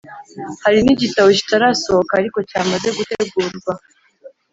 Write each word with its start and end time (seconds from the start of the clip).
hari 0.63 0.79
n’igitabo 0.83 1.27
kitarasohoka 1.37 2.11
ariko 2.19 2.37
cyamaze 2.49 2.87
gutegurwa 2.97 3.73